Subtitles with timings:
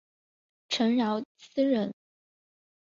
[0.67, 1.93] 陈尧咨人。